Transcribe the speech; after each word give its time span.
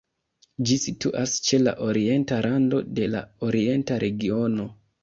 Ĝi 0.69 0.77
situas 0.83 1.35
ĉe 1.49 1.59
la 1.67 1.75
orienta 1.89 2.41
rando 2.49 2.81
de 2.97 3.09
la 3.17 3.23
Orienta 3.51 4.05
Regiono. 4.09 4.73